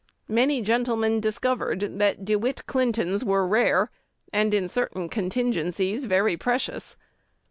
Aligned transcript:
Many 0.27 0.63
gentlemen 0.63 1.19
discovered 1.21 1.99
that 1.99 2.25
De 2.25 2.35
Witt 2.35 2.65
Clintons 2.65 3.23
were 3.23 3.45
rare, 3.45 3.91
and 4.33 4.51
in 4.51 4.67
certain 4.67 5.07
contingencies 5.09 6.05
very 6.05 6.35
precious. 6.35 6.97